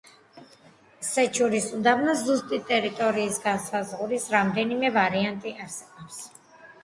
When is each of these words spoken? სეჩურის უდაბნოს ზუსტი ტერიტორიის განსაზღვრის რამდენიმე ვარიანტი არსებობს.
სეჩურის 1.07 1.65
უდაბნოს 1.79 2.23
ზუსტი 2.29 2.59
ტერიტორიის 2.71 3.37
განსაზღვრის 3.45 4.25
რამდენიმე 4.37 4.91
ვარიანტი 4.99 5.55
არსებობს. 5.67 6.19